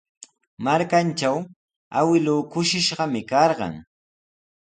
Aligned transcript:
Markantraw 0.67 1.37
awkilluu 1.99 2.39
trikishqami 2.51 3.21
karqan. 3.31 3.73